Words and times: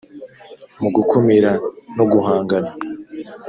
mu 0.81 0.89
gukumira 0.95 1.51
no 1.95 2.05
guhangana 2.11 2.71